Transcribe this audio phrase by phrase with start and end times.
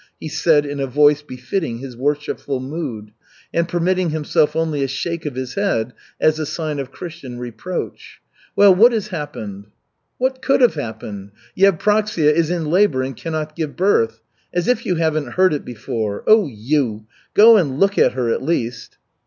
[0.19, 3.11] he said in a voice befitting his worshipful mood,
[3.53, 8.19] and permitting himself only a shake of his head as a sign of Christian reproach.
[8.55, 9.67] "Well, what has happened?"
[10.17, 11.33] "What could have happened?
[11.55, 14.21] Yevpraksia is in labor and cannot give birth.
[14.51, 16.23] As if you haven't heard it before.
[16.25, 17.05] Oh, you!
[17.35, 18.97] Go and look at her at least."